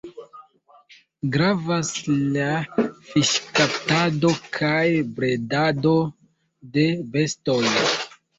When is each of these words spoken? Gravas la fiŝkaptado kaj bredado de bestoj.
Gravas 1.33 1.91
la 2.37 2.45
fiŝkaptado 3.09 4.33
kaj 4.57 4.81
bredado 5.19 5.93
de 6.79 6.89
bestoj. 7.15 7.61